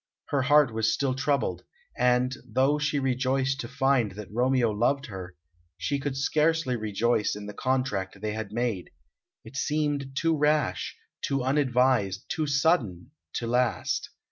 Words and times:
Her 0.29 0.41
heart 0.41 0.73
was 0.73 0.91
still 0.91 1.13
troubled, 1.13 1.63
and, 1.95 2.35
though 2.43 2.79
she 2.79 2.97
rejoiced 2.97 3.59
to 3.59 3.67
find 3.67 4.13
that 4.13 4.31
Romeo 4.31 4.71
loved 4.71 5.05
her, 5.05 5.35
she 5.77 5.99
could 5.99 6.17
scarcely 6.17 6.75
rejoice 6.75 7.35
in 7.35 7.45
the 7.45 7.53
contract 7.53 8.19
they 8.19 8.33
had 8.33 8.51
made; 8.51 8.89
it 9.45 9.55
seemed 9.55 10.15
too 10.15 10.35
rash, 10.35 10.97
too 11.21 11.43
unadvised, 11.43 12.25
too 12.29 12.47
sudden, 12.47 13.11
to 13.33 13.45
last. 13.45 14.09